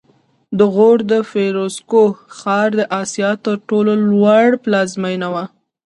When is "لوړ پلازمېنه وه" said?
4.11-5.45